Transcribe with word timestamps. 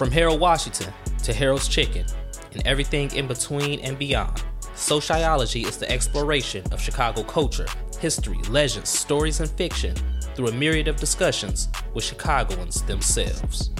From 0.00 0.10
Harold 0.10 0.40
Washington 0.40 0.90
to 1.24 1.34
Harold's 1.34 1.68
Chicken 1.68 2.06
and 2.54 2.66
everything 2.66 3.14
in 3.14 3.26
between 3.26 3.80
and 3.80 3.98
beyond, 3.98 4.42
Sociology 4.74 5.60
is 5.60 5.76
the 5.76 5.90
exploration 5.90 6.64
of 6.72 6.80
Chicago 6.80 7.22
culture, 7.22 7.66
history, 8.00 8.38
legends, 8.48 8.88
stories, 8.88 9.40
and 9.40 9.50
fiction 9.50 9.94
through 10.34 10.48
a 10.48 10.52
myriad 10.52 10.88
of 10.88 10.96
discussions 10.96 11.68
with 11.92 12.02
Chicagoans 12.02 12.80
themselves. 12.84 13.72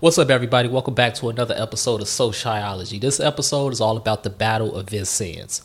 What's 0.00 0.18
up, 0.18 0.28
everybody? 0.28 0.68
Welcome 0.68 0.92
back 0.92 1.14
to 1.14 1.30
another 1.30 1.54
episode 1.56 2.02
of 2.02 2.08
Sociology. 2.08 2.98
This 2.98 3.20
episode 3.20 3.72
is 3.72 3.80
all 3.80 3.96
about 3.96 4.22
the 4.22 4.28
Battle 4.28 4.76
of 4.76 4.90
Vincennes. 4.90 5.62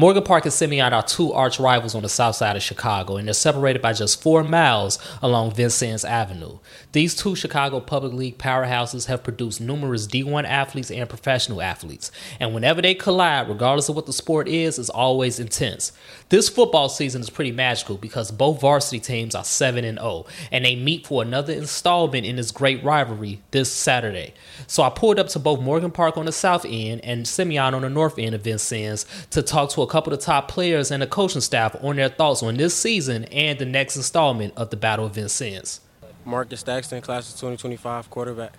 Morgan 0.00 0.22
Park 0.22 0.46
and 0.46 0.54
Simeon 0.54 0.94
are 0.94 1.02
two 1.02 1.30
arch 1.34 1.60
rivals 1.60 1.94
on 1.94 2.00
the 2.00 2.08
south 2.08 2.34
side 2.34 2.56
of 2.56 2.62
Chicago, 2.62 3.18
and 3.18 3.28
they're 3.28 3.34
separated 3.34 3.82
by 3.82 3.92
just 3.92 4.22
four 4.22 4.42
miles 4.42 4.98
along 5.20 5.52
Vincennes 5.52 6.06
Avenue. 6.06 6.58
These 6.92 7.14
two 7.14 7.36
Chicago 7.36 7.80
Public 7.80 8.14
League 8.14 8.38
powerhouses 8.38 9.08
have 9.08 9.22
produced 9.22 9.60
numerous 9.60 10.06
D1 10.06 10.44
athletes 10.46 10.90
and 10.90 11.06
professional 11.06 11.60
athletes, 11.60 12.10
and 12.40 12.54
whenever 12.54 12.80
they 12.80 12.94
collide, 12.94 13.50
regardless 13.50 13.90
of 13.90 13.94
what 13.94 14.06
the 14.06 14.14
sport 14.14 14.48
is, 14.48 14.78
is 14.78 14.88
always 14.88 15.38
intense. 15.38 15.92
This 16.30 16.48
football 16.48 16.88
season 16.88 17.20
is 17.20 17.28
pretty 17.28 17.52
magical 17.52 17.98
because 17.98 18.30
both 18.30 18.62
varsity 18.62 19.00
teams 19.00 19.34
are 19.34 19.44
7 19.44 19.84
and 19.84 19.98
0, 19.98 20.24
and 20.50 20.64
they 20.64 20.76
meet 20.76 21.06
for 21.08 21.20
another 21.20 21.52
installment 21.52 22.24
in 22.24 22.36
this 22.36 22.52
great 22.52 22.82
rivalry 22.82 23.42
this 23.50 23.70
Saturday. 23.70 24.32
So 24.66 24.82
I 24.82 24.88
pulled 24.88 25.18
up 25.18 25.28
to 25.28 25.38
both 25.38 25.60
Morgan 25.60 25.90
Park 25.90 26.16
on 26.16 26.24
the 26.24 26.32
south 26.32 26.64
end 26.66 27.02
and 27.04 27.28
Simeon 27.28 27.74
on 27.74 27.82
the 27.82 27.90
north 27.90 28.18
end 28.18 28.34
of 28.34 28.40
Vincennes 28.40 29.04
to 29.32 29.42
talk 29.42 29.68
to 29.70 29.82
a 29.82 29.89
couple 29.90 30.12
of 30.12 30.20
the 30.20 30.24
top 30.24 30.48
players 30.48 30.90
and 30.90 31.02
the 31.02 31.06
coaching 31.06 31.40
staff 31.40 31.76
on 31.82 31.96
their 31.96 32.08
thoughts 32.08 32.42
on 32.42 32.56
this 32.56 32.76
season 32.76 33.24
and 33.24 33.58
the 33.58 33.64
next 33.64 33.96
installment 33.96 34.54
of 34.56 34.70
the 34.70 34.76
Battle 34.76 35.06
of 35.06 35.14
Vincennes. 35.14 35.80
Marcus 36.24 36.60
Staxton, 36.60 37.00
class 37.02 37.28
of 37.28 37.40
2025, 37.40 38.08
quarterback. 38.08 38.52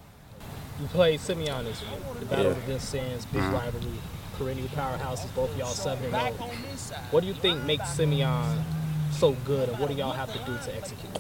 You 0.79 0.87
played 0.87 1.19
Simeon 1.19 1.63
this 1.65 1.81
week. 1.81 2.19
The 2.19 2.25
Battle 2.25 2.45
yeah. 2.45 2.51
of 2.51 2.57
Vincennes, 2.63 3.25
big 3.27 3.41
mm-hmm. 3.41 3.53
rivalry, 3.53 3.97
perennial 4.37 4.67
powerhouses, 4.69 5.33
both 5.33 5.55
y'all 5.57 5.69
7 5.69 6.13
and 6.13 6.35
0. 6.35 6.97
What 7.11 7.21
do 7.21 7.27
you 7.27 7.33
think 7.33 7.63
makes 7.63 7.89
Simeon 7.89 8.63
so 9.11 9.33
good, 9.45 9.69
and 9.69 9.79
what 9.79 9.89
do 9.89 9.95
y'all 9.95 10.11
have 10.13 10.33
to 10.33 10.39
do 10.39 10.57
to 10.57 10.75
execute? 10.75 11.17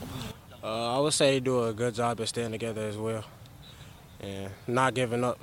Uh, 0.63 0.97
I 0.97 0.99
would 0.99 1.13
say 1.13 1.31
they 1.31 1.39
do 1.39 1.63
a 1.63 1.73
good 1.73 1.95
job 1.95 2.19
of 2.19 2.27
staying 2.27 2.51
together 2.51 2.81
as 2.81 2.97
well 2.97 3.23
and 4.19 4.51
not 4.67 4.93
giving 4.93 5.23
up. 5.23 5.39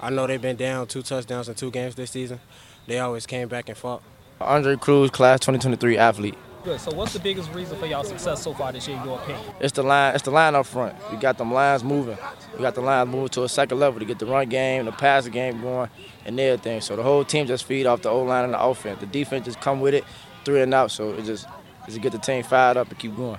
I 0.00 0.10
know 0.10 0.26
they've 0.26 0.40
been 0.40 0.56
down 0.56 0.86
two 0.86 1.02
touchdowns 1.02 1.48
in 1.48 1.54
two 1.54 1.70
games 1.70 1.94
this 1.94 2.10
season, 2.10 2.40
they 2.86 2.98
always 2.98 3.26
came 3.26 3.48
back 3.48 3.68
and 3.68 3.76
fought. 3.76 4.02
Andre 4.40 4.76
Cruz, 4.76 5.10
class 5.10 5.40
2023 5.40 5.96
athlete. 5.98 6.36
Good. 6.66 6.80
So 6.80 6.92
what's 6.96 7.12
the 7.12 7.20
biggest 7.20 7.52
reason 7.52 7.78
for 7.78 7.86
y'all 7.86 8.02
success 8.02 8.42
so 8.42 8.52
far 8.52 8.72
this 8.72 8.88
year, 8.88 8.96
in 8.98 9.04
your 9.04 9.20
opinion? 9.20 9.44
It's 9.60 9.72
the 9.72 9.84
line. 9.84 10.16
It's 10.16 10.24
the 10.24 10.32
line 10.32 10.56
up 10.56 10.66
front. 10.66 10.96
We 11.12 11.16
got 11.16 11.38
them 11.38 11.54
lines 11.54 11.84
moving. 11.84 12.18
We 12.56 12.62
got 12.62 12.74
the 12.74 12.80
lines 12.80 13.08
moving 13.08 13.28
to 13.28 13.44
a 13.44 13.48
second 13.48 13.78
level 13.78 14.00
to 14.00 14.04
get 14.04 14.18
the 14.18 14.26
run 14.26 14.48
game, 14.48 14.86
the 14.86 14.90
passing 14.90 15.32
game 15.32 15.60
going, 15.60 15.88
and 16.24 16.40
everything. 16.40 16.80
So 16.80 16.96
the 16.96 17.04
whole 17.04 17.24
team 17.24 17.46
just 17.46 17.64
feed 17.64 17.86
off 17.86 18.02
the 18.02 18.08
O 18.08 18.24
line 18.24 18.44
and 18.44 18.54
the 18.54 18.60
offense. 18.60 18.98
The 18.98 19.06
defense 19.06 19.44
just 19.44 19.60
come 19.60 19.80
with 19.80 19.94
it, 19.94 20.04
three 20.44 20.60
and 20.60 20.74
out. 20.74 20.90
So 20.90 21.12
it 21.12 21.24
just 21.24 21.46
just 21.86 22.00
get 22.00 22.10
the 22.10 22.18
team 22.18 22.42
fired 22.42 22.76
up 22.76 22.88
and 22.88 22.98
keep 22.98 23.16
going. 23.16 23.38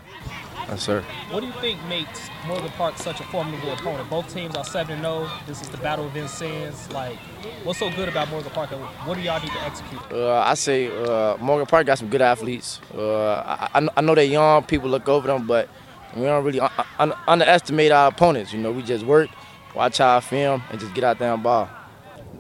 Yes, 0.70 0.84
sir. 0.84 1.02
What 1.32 1.40
do 1.40 1.48
you 1.48 1.54
think 1.62 1.82
makes 1.86 2.30
Morgan 2.46 2.70
Park 2.72 2.98
such 2.98 3.22
a 3.22 3.23
formidable 3.23 3.72
opponent? 3.72 4.10
Both 4.10 4.34
teams 4.34 4.54
are 4.56 4.66
7 4.66 5.00
0. 5.00 5.30
This 5.46 5.62
is 5.62 5.70
the 5.70 5.78
Battle 5.78 6.08
of 6.08 6.12
Vincennes. 6.12 6.92
Like, 6.92 7.18
what's 7.64 7.80
so 7.80 7.90
good 7.92 8.09
about 8.09 8.30
Morgan 8.30 8.52
Park? 8.52 8.74
and 8.74 8.82
What 8.82 9.16
do 9.16 9.22
y'all 9.22 9.42
need 9.42 9.52
to 9.52 9.62
execute? 9.62 10.02
Uh, 10.12 10.40
I 10.40 10.56
say 10.56 10.88
uh, 10.88 11.38
Morgan 11.38 11.68
Park 11.68 11.86
got 11.88 11.98
some 11.98 12.09
good 12.09 12.22
athletes. 12.22 12.82
Uh, 12.94 13.68
I, 13.74 13.88
I, 13.96 14.02
know 14.02 14.14
they're 14.14 14.26
young. 14.26 14.64
People 14.64 14.90
look 14.90 15.08
over 15.08 15.28
them, 15.28 15.48
but 15.48 15.70
we 16.18 16.24
don't 16.24 16.44
really 16.44 16.59
un- 16.59 16.70
un- 17.00 17.14
underestimate 17.30 17.94
our 17.94 18.09
opponents. 18.09 18.52
You 18.52 18.59
know, 18.59 18.74
we 18.74 18.84
just 18.84 19.06
work, 19.06 19.30
watch 19.74 20.02
our 20.02 20.20
film, 20.20 20.64
and 20.70 20.81
just 20.81 20.94
get 20.94 21.06
out 21.06 21.18
there 21.18 21.34
and 21.34 21.41
ball. 21.41 21.70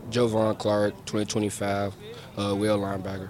Jovan 0.09 0.53
Clark, 0.55 0.93
2025, 1.05 1.95
uh, 2.37 2.53
wheel 2.55 2.77
linebacker. 2.77 3.29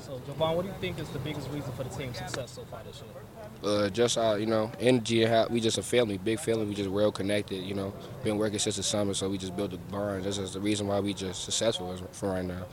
So, 0.00 0.20
Jovan, 0.26 0.56
what 0.56 0.62
do 0.62 0.68
you 0.68 0.74
think 0.80 0.98
is 0.98 1.08
the 1.10 1.20
biggest 1.20 1.48
reason 1.50 1.70
for 1.72 1.84
the 1.84 1.90
team's 1.90 2.18
success 2.18 2.50
so 2.50 2.64
far 2.64 2.80
this 2.84 3.00
year? 3.00 3.22
Uh, 3.64 3.88
just 3.90 4.18
our, 4.18 4.38
you 4.38 4.46
know, 4.46 4.70
energy 4.80 5.22
and 5.22 5.32
how 5.32 5.46
we 5.48 5.60
just 5.60 5.78
a 5.78 5.82
family, 5.82 6.18
big 6.18 6.40
family. 6.40 6.66
We 6.66 6.74
just 6.74 6.90
well 6.90 7.12
connected. 7.12 7.62
You 7.62 7.74
know, 7.74 7.94
been 8.24 8.38
working 8.38 8.58
since 8.58 8.76
the 8.76 8.82
summer, 8.82 9.14
so 9.14 9.28
we 9.28 9.38
just 9.38 9.56
built 9.56 9.72
a 9.72 9.78
barn. 9.78 10.22
This 10.22 10.38
is 10.38 10.52
the 10.52 10.60
reason 10.60 10.86
why 10.86 11.00
we 11.00 11.14
just 11.14 11.44
successful 11.44 11.96
for 12.12 12.30
right 12.30 12.44
now. 12.44 12.64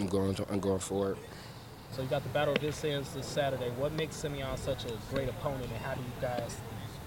I'm 0.00 0.06
going, 0.06 0.34
to, 0.36 0.46
I'm 0.50 0.60
going 0.60 0.78
forward. 0.78 1.18
So 1.92 2.02
you 2.02 2.08
got 2.08 2.22
the 2.22 2.28
Battle 2.28 2.54
of 2.54 2.60
Vincennes 2.60 3.12
this 3.14 3.26
Saturday. 3.26 3.70
What 3.70 3.92
makes 3.92 4.16
Simeon 4.16 4.56
such 4.56 4.84
a 4.84 4.92
great 5.12 5.28
opponent, 5.28 5.64
and 5.64 5.76
how 5.78 5.94
do 5.94 6.00
you 6.00 6.20
guys 6.20 6.56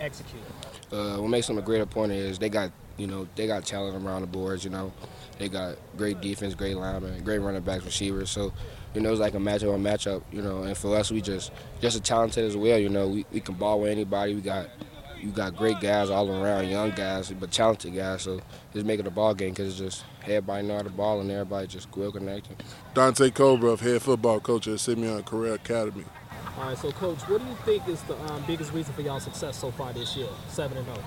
execute 0.01 0.41
it? 0.41 0.93
Uh, 0.93 1.21
what 1.21 1.29
makes 1.29 1.47
them 1.47 1.57
a 1.57 1.61
great 1.61 1.81
opponent 1.81 2.19
is 2.19 2.39
they 2.39 2.49
got, 2.49 2.71
you 2.97 3.07
know, 3.07 3.27
they 3.35 3.47
got 3.47 3.65
talent 3.65 4.03
around 4.03 4.21
the 4.21 4.27
boards. 4.27 4.63
You 4.65 4.71
know, 4.71 4.91
they 5.37 5.47
got 5.47 5.77
great 5.95 6.19
defense, 6.19 6.55
great 6.55 6.75
linemen, 6.75 7.23
great 7.23 7.39
running 7.39 7.61
backs, 7.61 7.85
receivers. 7.85 8.29
So 8.29 8.51
you 8.93 9.01
know, 9.01 9.11
it's 9.11 9.19
like 9.19 9.33
a 9.33 9.37
matchup 9.37 9.73
on 9.73 9.85
a 9.85 9.89
matchup, 9.89 10.21
you 10.31 10.41
know. 10.41 10.63
And 10.63 10.77
for 10.77 10.95
us, 10.95 11.11
we 11.11 11.21
just 11.21 11.51
just 11.79 11.95
as 11.95 12.01
talented 12.01 12.45
as 12.45 12.57
well, 12.57 12.77
you 12.77 12.89
know. 12.89 13.07
We, 13.07 13.25
we 13.31 13.39
can 13.39 13.55
ball 13.55 13.81
with 13.81 13.91
anybody. 13.91 14.35
We 14.35 14.41
got 14.41 14.67
you 15.21 15.29
got 15.29 15.55
great 15.55 15.79
guys 15.79 16.09
all 16.09 16.29
around, 16.29 16.67
young 16.69 16.91
guys, 16.91 17.31
but 17.31 17.51
talented 17.51 17.95
guys. 17.95 18.23
So 18.23 18.41
just 18.73 18.85
making 18.85 19.05
a 19.05 19.11
ball 19.11 19.33
game 19.33 19.51
because 19.51 19.67
it's 19.69 19.77
just 19.77 20.05
everybody 20.23 20.67
know 20.67 20.77
how 20.77 20.81
to 20.81 20.89
ball 20.89 21.21
and 21.21 21.29
everybody 21.29 21.67
just 21.67 21.95
well 21.95 22.11
connected. 22.11 22.63
Dante 22.93 23.29
Culbreath, 23.29 23.79
head 23.79 24.01
football 24.01 24.39
coach 24.39 24.67
at 24.67 24.79
Simeon 24.79 25.23
Career 25.23 25.53
Academy. 25.53 26.05
All 26.57 26.65
right, 26.67 26.77
so 26.77 26.91
coach, 26.91 27.19
what 27.21 27.41
do 27.41 27.47
you 27.47 27.55
think 27.63 27.87
is 27.87 28.01
the 28.03 28.15
um, 28.25 28.43
biggest 28.45 28.73
reason 28.73 28.93
for 28.93 29.01
y'all 29.01 29.19
success 29.19 29.57
so 29.57 29.71
far 29.71 29.93
this 29.93 30.15
year, 30.17 30.27
seven 30.49 30.77
and 30.77 30.85
zero? 30.85 30.97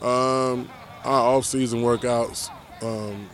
Oh? 0.00 0.52
Um, 0.52 0.70
our 1.04 1.36
off-season 1.36 1.82
workouts, 1.82 2.48
um, 2.82 3.28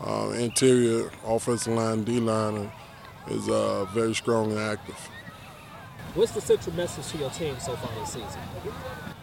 uh, 0.00 0.30
interior 0.30 1.10
offensive 1.26 1.74
line, 1.74 2.04
D 2.04 2.20
line, 2.20 2.70
is 3.30 3.48
uh, 3.48 3.86
very 3.86 4.14
strong 4.14 4.50
and 4.50 4.60
active. 4.60 4.96
What's 6.14 6.32
the 6.32 6.40
central 6.40 6.74
message 6.74 7.06
to 7.12 7.18
your 7.18 7.30
team 7.30 7.56
so 7.60 7.76
far 7.76 7.90
this 8.00 8.14
season? 8.14 8.40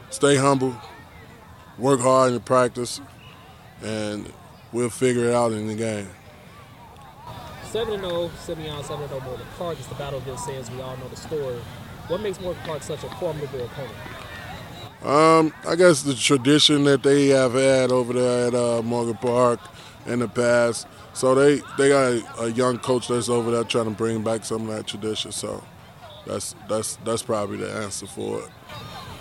Stay 0.10 0.38
humble, 0.38 0.76
work 1.78 2.00
hard 2.00 2.30
in 2.30 2.34
the 2.36 2.40
practice, 2.40 3.02
and 3.84 4.32
we'll 4.72 4.90
figure 4.90 5.26
it 5.26 5.34
out 5.34 5.52
in 5.52 5.68
the 5.68 5.76
game. 5.76 6.10
7 7.72 8.00
0, 8.00 8.32
Simeon 8.40 8.84
7 8.84 9.08
0 9.10 9.20
Morgan 9.20 9.46
Park. 9.58 9.78
It's 9.78 9.88
the 9.88 9.96
battle 9.96 10.20
of 10.20 10.26
Vincennes. 10.26 10.72
We 10.72 10.82
all 10.82 10.96
know 10.98 11.10
the 11.10 11.18
story. 11.18 11.60
What 12.08 12.22
makes 12.22 12.40
Morgan 12.40 12.64
Park 12.64 12.82
such 12.82 13.04
a 13.04 13.10
formidable 13.16 13.66
opponent? 13.66 13.96
Um, 15.04 15.54
I 15.68 15.76
guess 15.76 16.02
the 16.02 16.16
tradition 16.16 16.86
that 16.86 17.04
they 17.04 17.28
have 17.28 17.54
had 17.54 17.92
over 17.92 18.14
there 18.14 18.48
at 18.48 18.56
uh, 18.56 18.82
Morgan 18.82 19.18
Park 19.18 19.60
in 20.08 20.20
the 20.20 20.28
past. 20.28 20.88
So 21.14 21.36
they 21.36 21.62
they 21.78 21.90
got 21.90 22.12
a, 22.12 22.44
a, 22.44 22.50
young 22.50 22.80
coach 22.80 23.08
that's 23.08 23.30
over 23.30 23.52
there 23.52 23.64
trying 23.64 23.86
to 23.86 23.92
bring 23.92 24.24
back 24.24 24.46
some 24.46 24.70
of 24.70 24.76
that 24.76 24.88
tradition. 24.88 25.32
So 25.32 25.64
that's 26.26 26.56
that's 26.68 26.96
that's 26.98 27.22
probably 27.22 27.58
the 27.58 27.72
answer 27.72 28.08
for 28.08 28.42
it. 28.42 28.50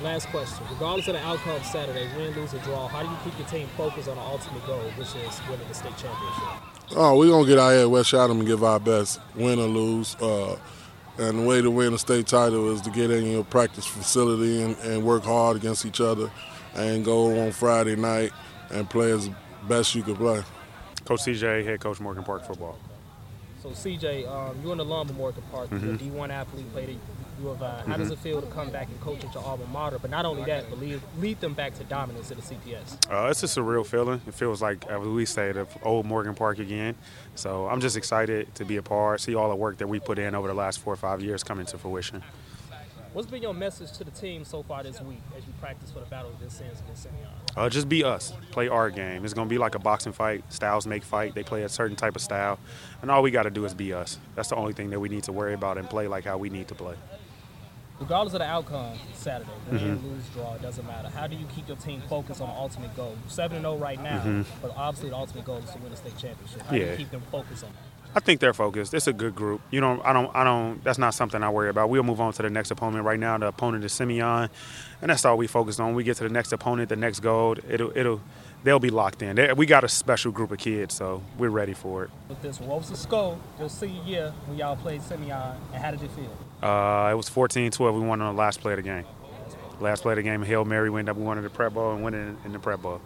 Last 0.03 0.29
question. 0.29 0.65
Regardless 0.71 1.09
of 1.09 1.15
the 1.15 1.21
outcome 1.21 1.57
of 1.57 1.65
Saturday, 1.65 2.07
win, 2.17 2.35
lose, 2.35 2.53
or 2.53 2.59
draw, 2.59 2.87
how 2.87 3.03
do 3.03 3.09
you 3.09 3.17
keep 3.25 3.39
your 3.39 3.49
team 3.49 3.67
focused 3.79 4.09
on 4.09 4.17
the 4.17 4.23
ultimate 4.23 4.67
goal, 4.67 4.83
which 4.97 5.09
is 5.09 5.41
winning 5.49 5.67
the 5.69 5.75
state 5.75 5.97
championship? 5.97 6.77
Oh, 6.95 7.17
we're 7.19 7.29
going 7.29 7.45
to 7.45 7.49
get 7.49 7.59
out 7.59 7.71
here 7.71 7.81
at 7.81 7.91
West 7.91 8.11
Chatham 8.11 8.39
and 8.39 8.47
give 8.47 8.63
our 8.63 8.79
best, 8.79 9.21
win 9.35 9.59
or 9.59 9.67
lose. 9.67 10.15
Uh, 10.17 10.59
and 11.19 11.39
the 11.39 11.43
way 11.47 11.63
to 11.63 11.71
win 11.71 11.95
a 11.95 11.99
state 11.99 12.27
title 12.27 12.71
is 12.75 12.83
to 12.83 12.91
get 12.91 13.11
in 13.11 13.25
your 13.25 13.43
practice 13.43 13.87
facility 13.87 14.61
and, 14.61 14.77
and 14.81 15.03
work 15.03 15.25
hard 15.25 15.57
against 15.57 15.87
each 15.87 16.03
other 16.03 16.31
and 16.75 17.03
go 17.03 17.41
on 17.41 17.53
Friday 17.53 17.97
night 17.97 18.33
and 18.71 18.91
play 18.91 19.11
as 19.13 19.31
best 19.67 19.95
you 19.95 20.03
can 20.03 20.15
play. 20.17 20.43
Coach 21.07 21.21
CJ, 21.21 21.65
head 21.65 21.81
coach 21.81 22.01
Morgan 22.01 22.25
Park 22.25 22.45
football. 22.45 22.77
So 23.63 23.71
CJ, 23.71 24.29
um, 24.29 24.57
you're 24.63 24.73
an 24.73 24.81
alum 24.81 25.09
of 25.09 25.17
Morgan 25.17 25.43
Park. 25.53 25.71
Mm-hmm. 25.71 25.87
You're 25.87 26.25
a 26.25 26.29
D1 26.29 26.31
athlete, 26.31 26.73
played 26.73 26.89
at 26.91 26.97
U 27.41 27.49
of 27.49 27.63
I. 27.63 27.71
How 27.71 27.83
mm-hmm. 27.83 27.93
does 27.93 28.11
it 28.11 28.19
feel 28.19 28.41
to 28.41 28.47
come 28.49 28.71
back 28.71 28.89
and 28.89 29.01
coach 29.01 29.25
at 29.25 29.33
your 29.33 29.45
alma 29.45 29.67
mater? 29.67 30.01
But 30.01 30.11
not 30.11 30.25
only 30.25 30.45
that, 30.45 30.69
but 30.69 30.81
lead, 30.81 31.01
lead 31.19 31.41
them 31.41 31.55
back 31.55 31.75
to 31.79 31.85
dominance 31.85 32.33
at 32.33 32.39
the 32.39 32.43
CPS. 32.43 33.11
Uh, 33.11 33.29
it's 33.29 33.41
just 33.41 33.57
a 33.57 33.63
real 33.63 33.85
feeling. 33.85 34.21
It 34.27 34.35
feels 34.35 34.61
like, 34.61 34.85
as 34.87 35.07
we 35.07 35.25
say, 35.27 35.53
the 35.53 35.67
old 35.83 36.07
Morgan 36.07 36.35
Park 36.35 36.59
again. 36.59 36.97
So 37.37 37.69
I'm 37.69 37.81
just 37.81 37.97
excited 37.97 38.53
to 38.57 38.65
be 38.65 38.77
a 38.77 38.83
part, 38.83 39.21
see 39.21 39.37
all 39.37 39.49
the 39.49 39.57
work 39.57 39.79
that 39.79 39.89
we 39.89 40.01
put 40.01 40.19
in 40.19 40.35
over 40.35 40.49
the 40.49 40.55
last 40.55 40.81
four 40.81 40.93
or 40.93 40.97
five 40.97 41.23
years 41.23 41.45
coming 41.45 41.67
to 41.67 41.79
fruition. 41.79 42.23
What's 43.17 43.31
been 43.31 43.41
your 43.41 43.55
message 43.55 43.93
to 43.93 44.05
the 44.05 44.11
team 44.11 44.45
so 44.45 44.63
far 44.63 44.83
this 44.83 45.01
week 45.01 45.23
as 45.35 45.47
you 45.47 45.55
practice 45.59 45.91
for 45.91 46.01
the 46.01 46.05
battle 46.05 46.33
of 46.33 46.37
Vincennes 46.37 46.81
against 46.81 47.05
Simeon? 47.05 47.29
Uh, 47.57 47.71
just 47.71 47.89
be 47.89 48.05
us. 48.05 48.35
Play 48.51 48.69
our 48.69 48.91
game. 48.91 49.25
It's 49.25 49.33
going 49.33 49.49
to 49.49 49.51
be 49.51 49.57
like 49.57 49.75
a 49.75 49.79
boxing 49.79 50.13
fight. 50.13 50.45
Styles 50.53 50.87
make 50.87 51.03
fight. 51.03 51.35
They 51.35 51.43
play 51.43 51.63
a 51.63 51.69
certain 51.71 51.97
type 51.97 52.15
of 52.15 52.21
style. 52.21 52.59
And 53.01 53.11
all 53.11 53.23
we 53.23 53.31
got 53.31 53.45
to 53.45 53.51
do 53.51 53.65
is 53.65 53.73
be 53.73 53.95
us. 53.95 54.19
That's 54.35 54.51
the 54.51 54.57
only 54.57 54.75
thing 54.75 54.91
that 54.91 55.01
we 55.01 55.09
need 55.09 55.23
to 55.23 55.33
worry 55.33 55.55
about 55.55 55.79
and 55.79 55.89
play 55.89 56.09
like 56.09 56.27
how 56.27 56.37
we 56.37 56.51
need 56.51 56.69
to 56.69 56.75
play. 56.75 56.95
Regardless 57.99 58.35
of 58.35 58.41
the 58.41 58.45
outcome 58.45 58.99
Saturday, 59.15 59.51
win, 59.71 59.81
mm-hmm. 59.81 60.07
lose, 60.09 60.29
draw, 60.35 60.53
it 60.53 60.61
doesn't 60.61 60.87
matter. 60.87 61.09
How 61.09 61.27
do 61.27 61.37
you 61.37 61.47
keep 61.55 61.69
your 61.69 61.79
team 61.79 62.03
focused 62.11 62.43
on 62.43 62.49
the 62.49 62.55
ultimate 62.55 62.95
goal? 62.95 63.17
7 63.29 63.63
0 63.63 63.79
right 63.79 64.03
now, 64.03 64.19
mm-hmm. 64.19 64.43
but 64.61 64.77
obviously 64.77 65.09
the 65.09 65.17
ultimate 65.17 65.47
goal 65.47 65.57
is 65.57 65.71
to 65.71 65.79
win 65.79 65.91
a 65.91 65.97
state 65.97 66.19
championship. 66.19 66.61
How 66.67 66.77
yeah. 66.77 66.85
do 66.85 66.91
you 66.91 66.97
keep 66.99 67.11
them 67.11 67.23
focused 67.31 67.65
on 67.65 67.71
that? 67.73 67.96
I 68.17 68.21
think 68.21 68.41
they're 68.41 68.55
focused. 68.55 68.95
It's 68.95 69.07
a 69.07 69.13
good 69.13 69.35
group. 69.35 69.61
You 69.71 69.81
don't. 69.81 70.03
I 70.03 70.15
don't. 70.15 70.35
I 70.35 70.43
don't. 70.43 70.83
That's 70.83 70.97
not 70.97 71.13
something 71.13 71.43
I 71.43 71.51
worry 71.51 71.69
about. 71.69 71.91
We'll 71.91 72.03
move 72.03 72.19
on 72.19 72.33
to 72.33 72.43
the 72.43 72.49
next 72.49 72.71
opponent. 72.71 73.05
Right 73.05 73.21
now, 73.21 73.37
the 73.37 73.49
opponent 73.49 73.85
is 73.85 73.93
Simeon, 73.93 74.49
and 75.03 75.11
that's 75.11 75.27
all 75.27 75.37
we 75.37 75.47
focused 75.47 75.81
on. 75.81 75.95
we 75.95 76.03
get 76.03 76.17
to 76.17 76.23
the 76.23 76.31
next 76.31 76.51
opponent, 76.51 76.89
the 76.89 76.97
next 76.97 77.21
gold. 77.21 77.61
It'll. 77.69 77.95
It'll. 77.95 78.23
They'll 78.65 78.81
be 78.81 78.89
locked 78.91 79.23
in. 79.23 79.37
They, 79.37 79.53
we 79.53 79.67
got 79.67 79.85
a 79.85 79.89
special 79.89 80.33
group 80.33 80.51
of 80.51 80.59
kids, 80.59 80.95
so 80.95 81.23
we're 81.39 81.51
ready 81.51 81.75
for 81.75 82.05
it. 82.05 82.11
With 82.29 82.41
this, 82.41 82.59
what 82.59 82.79
was 82.79 82.91
the 82.91 82.97
score 82.97 83.39
your 83.61 83.69
senior 83.69 84.03
year 84.03 84.35
when 84.47 84.59
y'all 84.59 84.75
played 84.77 85.03
Simeon, 85.03 85.55
and 85.73 85.83
how 85.85 85.91
did 85.93 86.03
it 86.03 86.11
feel? 86.11 86.37
Uh, 86.69 87.11
it 87.13 87.15
was 87.15 87.29
14-12. 87.31 87.95
We 87.95 88.01
won 88.01 88.21
on 88.23 88.35
the 88.35 88.39
last 88.41 88.61
play 88.61 88.73
of 88.73 88.79
the 88.79 88.83
game. 88.83 89.05
Last 89.79 90.03
play 90.03 90.15
of 90.15 90.17
the 90.17 90.23
game, 90.23 90.43
Hail 90.43 90.65
Mary, 90.65 90.91
went 90.91 91.09
up. 91.09 91.17
we 91.17 91.23
ended 91.23 91.29
up 91.29 91.29
winning 91.29 91.45
the 91.45 91.51
Prep 91.51 91.75
Bowl 91.75 91.93
and 91.93 92.03
winning 92.03 92.39
in 92.45 92.53
the 92.53 92.59
Prep 92.59 92.83
Bowl. 92.83 93.01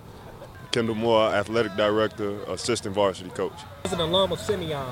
Kendall 0.73 0.95
Moore, 0.95 1.35
athletic 1.35 1.75
director, 1.77 2.41
assistant 2.45 2.95
varsity 2.95 3.31
coach. 3.31 3.53
As 3.85 3.93
an 3.93 4.01
alum 4.01 4.33
of 4.33 4.41
Simeon 4.41 4.87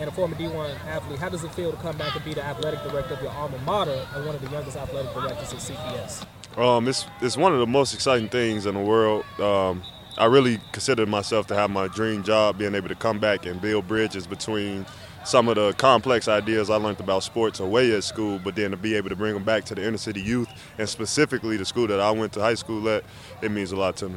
and 0.00 0.08
a 0.08 0.12
former 0.12 0.34
D1 0.34 0.84
athlete, 0.86 1.18
how 1.18 1.28
does 1.28 1.44
it 1.44 1.54
feel 1.54 1.70
to 1.70 1.76
come 1.78 1.96
back 1.96 2.14
and 2.14 2.24
be 2.24 2.34
the 2.34 2.44
athletic 2.44 2.82
director 2.82 3.14
of 3.14 3.22
your 3.22 3.30
alma 3.32 3.58
mater 3.58 4.06
and 4.14 4.26
one 4.26 4.34
of 4.34 4.42
the 4.42 4.50
youngest 4.50 4.76
athletic 4.76 5.12
directors 5.14 5.52
at 5.52 5.58
CPS? 5.60 6.26
Um, 6.58 6.88
it's, 6.88 7.06
it's 7.20 7.36
one 7.36 7.52
of 7.52 7.60
the 7.60 7.66
most 7.66 7.94
exciting 7.94 8.28
things 8.28 8.66
in 8.66 8.74
the 8.74 8.80
world. 8.80 9.24
Um, 9.38 9.82
I 10.18 10.26
really 10.26 10.60
consider 10.72 11.06
myself 11.06 11.46
to 11.46 11.54
have 11.54 11.70
my 11.70 11.88
dream 11.88 12.22
job, 12.22 12.58
being 12.58 12.74
able 12.74 12.88
to 12.88 12.94
come 12.94 13.18
back 13.18 13.46
and 13.46 13.60
build 13.60 13.86
bridges 13.86 14.26
between 14.26 14.84
some 15.24 15.48
of 15.48 15.54
the 15.54 15.72
complex 15.74 16.26
ideas 16.26 16.68
I 16.68 16.76
learned 16.76 17.00
about 17.00 17.22
sports 17.22 17.60
away 17.60 17.92
at 17.92 18.02
school, 18.02 18.40
but 18.42 18.56
then 18.56 18.72
to 18.72 18.76
be 18.76 18.96
able 18.96 19.08
to 19.08 19.16
bring 19.16 19.34
them 19.34 19.44
back 19.44 19.64
to 19.66 19.74
the 19.74 19.86
inner 19.86 19.96
city 19.96 20.20
youth 20.20 20.48
and 20.78 20.88
specifically 20.88 21.56
the 21.56 21.64
school 21.64 21.86
that 21.86 22.00
I 22.00 22.10
went 22.10 22.32
to 22.34 22.40
high 22.40 22.54
school 22.54 22.88
at, 22.88 23.04
it 23.40 23.50
means 23.50 23.70
a 23.70 23.76
lot 23.76 23.96
to 23.98 24.08
me. 24.08 24.16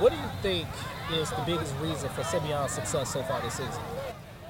What 0.00 0.12
do 0.12 0.18
you 0.18 0.30
think 0.40 0.66
is 1.12 1.28
the 1.28 1.42
biggest 1.44 1.74
reason 1.82 2.08
for 2.08 2.24
Simeon's 2.24 2.72
success 2.72 3.12
so 3.12 3.22
far 3.22 3.38
this 3.42 3.52
season? 3.52 3.82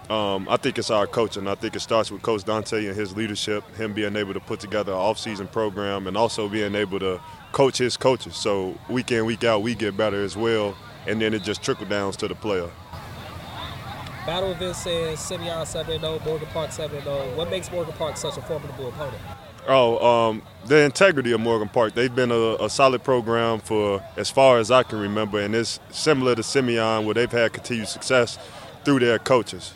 Um, 0.08 0.48
I 0.48 0.56
think 0.56 0.78
it's 0.78 0.90
our 0.90 1.08
coaching. 1.08 1.48
I 1.48 1.56
think 1.56 1.74
it 1.74 1.80
starts 1.80 2.12
with 2.12 2.22
Coach 2.22 2.44
Dante 2.44 2.86
and 2.86 2.94
his 2.94 3.16
leadership, 3.16 3.64
him 3.74 3.92
being 3.92 4.14
able 4.14 4.32
to 4.32 4.38
put 4.38 4.60
together 4.60 4.92
an 4.92 4.98
off-season 4.98 5.48
program 5.48 6.06
and 6.06 6.16
also 6.16 6.48
being 6.48 6.76
able 6.76 7.00
to 7.00 7.20
coach 7.50 7.78
his 7.78 7.96
coaches. 7.96 8.36
So 8.36 8.78
week 8.88 9.10
in, 9.10 9.24
week 9.24 9.42
out, 9.42 9.62
we 9.62 9.74
get 9.74 9.96
better 9.96 10.22
as 10.22 10.36
well, 10.36 10.76
and 11.08 11.20
then 11.20 11.34
it 11.34 11.42
just 11.42 11.64
trickle 11.64 11.86
downs 11.86 12.16
to 12.18 12.28
the 12.28 12.36
player. 12.36 12.70
Battle 14.26 14.52
of 14.52 14.58
Vincennes 14.58 15.18
Simeon 15.18 15.66
7 15.66 15.98
0, 15.98 16.20
Morgan 16.24 16.46
Park 16.52 16.70
7 16.70 17.02
0. 17.02 17.36
What 17.36 17.50
makes 17.50 17.72
Morgan 17.72 17.94
Park 17.94 18.16
such 18.16 18.36
a 18.36 18.42
formidable 18.42 18.90
opponent? 18.90 19.20
Oh, 19.68 20.04
um, 20.04 20.42
the 20.66 20.84
integrity 20.84 21.32
of 21.32 21.40
Morgan 21.40 21.68
Park. 21.68 21.94
They've 21.94 22.14
been 22.14 22.30
a, 22.30 22.56
a, 22.64 22.70
solid 22.70 23.04
program 23.04 23.60
for 23.60 24.02
as 24.16 24.30
far 24.30 24.58
as 24.58 24.70
I 24.70 24.82
can 24.82 24.98
remember, 24.98 25.38
and 25.38 25.54
it's 25.54 25.80
similar 25.90 26.34
to 26.34 26.42
Simeon, 26.42 27.04
where 27.04 27.14
they've 27.14 27.30
had 27.30 27.52
continued 27.52 27.88
success 27.88 28.38
through 28.84 29.00
their 29.00 29.18
coaches. 29.18 29.74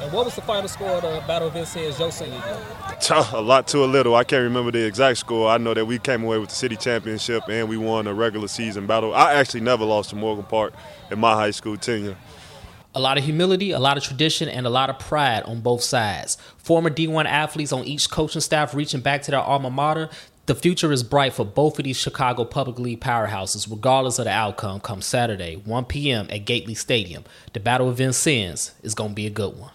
And 0.00 0.12
what 0.12 0.26
was 0.26 0.34
the 0.34 0.42
final 0.42 0.68
score 0.68 0.90
of 0.90 1.02
the 1.02 1.24
Battle 1.26 1.48
of 1.48 1.54
Vincennes 1.54 1.98
your 1.98 2.12
senior 2.12 2.34
year? 2.34 2.58
A 3.32 3.40
lot 3.40 3.66
to 3.68 3.82
a 3.82 3.86
little. 3.86 4.14
I 4.14 4.24
can't 4.24 4.42
remember 4.42 4.70
the 4.70 4.84
exact 4.84 5.18
score. 5.18 5.48
I 5.48 5.58
know 5.58 5.72
that 5.72 5.86
we 5.86 5.98
came 5.98 6.22
away 6.22 6.38
with 6.38 6.50
the 6.50 6.54
city 6.54 6.76
championship 6.76 7.44
and 7.48 7.68
we 7.68 7.76
won 7.76 8.06
a 8.06 8.12
regular 8.12 8.48
season 8.48 8.86
battle. 8.86 9.14
I 9.14 9.34
actually 9.34 9.60
never 9.60 9.84
lost 9.84 10.10
to 10.10 10.16
Morgan 10.16 10.44
Park 10.44 10.74
in 11.10 11.18
my 11.18 11.34
high 11.34 11.50
school 11.50 11.76
tenure. 11.76 12.16
A 12.96 13.00
lot 13.00 13.18
of 13.18 13.24
humility, 13.24 13.72
a 13.72 13.78
lot 13.78 13.98
of 13.98 14.02
tradition, 14.02 14.48
and 14.48 14.66
a 14.66 14.70
lot 14.70 14.88
of 14.88 14.98
pride 14.98 15.42
on 15.42 15.60
both 15.60 15.82
sides. 15.82 16.38
Former 16.56 16.88
D1 16.88 17.26
athletes 17.26 17.70
on 17.70 17.84
each 17.84 18.08
coaching 18.08 18.40
staff 18.40 18.72
reaching 18.74 19.02
back 19.02 19.20
to 19.24 19.30
their 19.30 19.40
alma 19.40 19.68
mater. 19.68 20.08
The 20.46 20.54
future 20.54 20.90
is 20.90 21.02
bright 21.02 21.34
for 21.34 21.44
both 21.44 21.78
of 21.78 21.84
these 21.84 21.98
Chicago 21.98 22.46
Public 22.46 22.78
League 22.78 23.02
powerhouses, 23.02 23.70
regardless 23.70 24.18
of 24.18 24.24
the 24.24 24.30
outcome, 24.30 24.80
come 24.80 25.02
Saturday, 25.02 25.56
1 25.56 25.84
p.m. 25.84 26.26
at 26.30 26.46
Gately 26.46 26.74
Stadium. 26.74 27.24
The 27.52 27.60
Battle 27.60 27.90
of 27.90 27.98
Vincennes 27.98 28.72
is 28.82 28.94
going 28.94 29.10
to 29.10 29.14
be 29.14 29.26
a 29.26 29.30
good 29.30 29.58
one. 29.58 29.72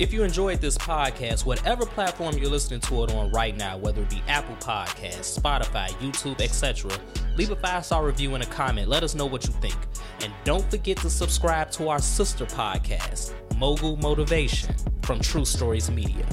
If 0.00 0.12
you 0.12 0.24
enjoyed 0.24 0.60
this 0.60 0.76
podcast, 0.76 1.46
whatever 1.46 1.86
platform 1.86 2.36
you're 2.38 2.50
listening 2.50 2.80
to 2.80 3.04
it 3.04 3.14
on 3.14 3.30
right 3.30 3.56
now, 3.56 3.76
whether 3.76 4.02
it 4.02 4.10
be 4.10 4.20
Apple 4.26 4.56
Podcasts, 4.56 5.38
Spotify, 5.38 5.90
YouTube, 6.00 6.40
etc., 6.40 6.90
leave 7.36 7.50
a 7.50 7.56
five 7.56 7.84
star 7.84 8.04
review 8.04 8.34
and 8.34 8.42
a 8.42 8.46
comment. 8.46 8.88
Let 8.88 9.02
us 9.02 9.14
know 9.14 9.26
what 9.26 9.46
you 9.46 9.52
think. 9.54 9.76
And 10.22 10.32
don't 10.44 10.68
forget 10.70 10.96
to 10.98 11.10
subscribe 11.10 11.70
to 11.72 11.88
our 11.88 12.00
sister 12.00 12.46
podcast, 12.46 13.32
Mogul 13.56 13.96
Motivation, 13.96 14.74
from 15.02 15.20
True 15.20 15.44
Stories 15.44 15.90
Media. 15.90 16.26